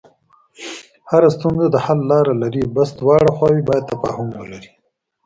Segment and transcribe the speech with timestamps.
[1.09, 4.69] هره ستونزه د حل لاره لري، بس دواړه خواوې باید تفاهم ولري.